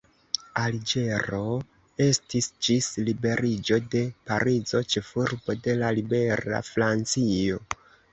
Alĝero 0.59 1.41
estis 2.05 2.47
ĝis 2.67 2.87
liberiĝo 3.09 3.77
de 3.97 4.01
Parizo, 4.31 4.81
ĉefurbo 4.95 5.57
de 5.69 5.77
la 5.83 5.93
libera 5.99 6.63
Francio. 6.71 7.61